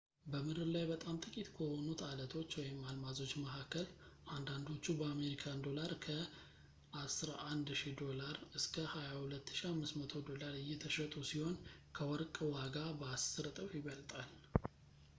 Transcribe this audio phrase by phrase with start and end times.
[0.33, 3.85] በምድር ላይ በጣም ጥቂት ከሆኑት ዐለቶች/አልማዞች መካከል
[4.35, 6.15] አንዳንዶቹ በአሜሪካን ዶላር ከ
[7.01, 11.55] us$11,000 ዶላር እስከ $22,500 ዶላር እየተሸጡ ሲሆን
[11.99, 14.29] ከወርቅ ዋጋ በአስር እጥፍ ይበልጣል